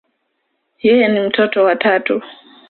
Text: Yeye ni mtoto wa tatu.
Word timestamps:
Yeye 0.79 1.07
ni 1.07 1.19
mtoto 1.19 1.63
wa 1.63 1.75
tatu. 1.75 2.21